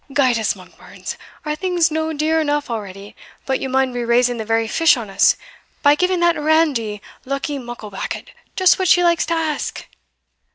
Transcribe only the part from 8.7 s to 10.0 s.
what she likes to ask?"